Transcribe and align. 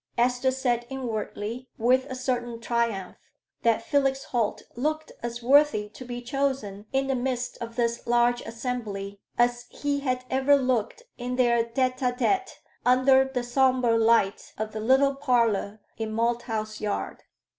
Esther 0.17 0.49
said 0.49 0.87
inwardly, 0.89 1.69
with 1.77 2.07
a 2.09 2.15
certain 2.15 2.59
triumph, 2.59 3.17
that 3.61 3.83
Felix 3.83 4.23
Holt 4.23 4.63
looked 4.75 5.11
as 5.21 5.43
worthy 5.43 5.89
to 5.89 6.03
be 6.03 6.23
chosen 6.23 6.87
in 6.91 7.05
the 7.05 7.13
midst 7.13 7.59
of 7.61 7.75
this 7.75 8.07
large 8.07 8.41
assembly, 8.41 9.21
as 9.37 9.67
he 9.69 9.99
had 9.99 10.25
ever 10.31 10.55
looked 10.55 11.03
in 11.19 11.35
their 11.35 11.63
tête 11.63 11.99
à 11.99 12.17
tête 12.17 12.53
under 12.83 13.25
the 13.25 13.43
sombre 13.43 13.95
light 13.95 14.55
of 14.57 14.71
the 14.71 14.79
little 14.81 15.13
parlor 15.13 15.79
in 15.97 16.11
Malthouse 16.11 16.79
Yard. 16.81 17.21